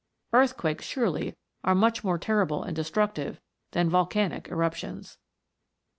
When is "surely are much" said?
0.83-2.03